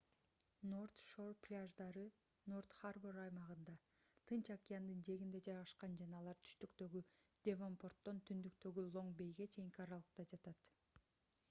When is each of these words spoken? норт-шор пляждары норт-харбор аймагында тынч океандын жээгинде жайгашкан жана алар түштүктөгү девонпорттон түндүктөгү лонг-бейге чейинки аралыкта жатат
норт-шор 0.69 1.35
пляждары 1.47 2.05
норт-харбор 2.53 3.19
аймагында 3.25 3.75
тынч 4.31 4.51
океандын 4.57 5.05
жээгинде 5.09 5.43
жайгашкан 5.49 5.95
жана 6.01 6.23
алар 6.23 6.43
түштүктөгү 6.49 7.05
девонпорттон 7.51 8.25
түндүктөгү 8.33 8.89
лонг-бейге 8.99 9.51
чейинки 9.57 9.87
аралыкта 9.87 10.29
жатат 10.37 10.69